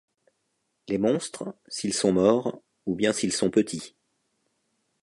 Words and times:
Les 0.87 0.97
monstres, 0.97 1.53
s'ils 1.67 1.93
sont 1.93 2.11
morts, 2.11 2.63
ou 2.87 2.95
bien 2.95 3.13
s'ils 3.13 3.31
sont 3.33 3.51
petits. 3.51 3.95